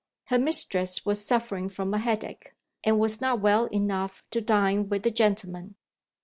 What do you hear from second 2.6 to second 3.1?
and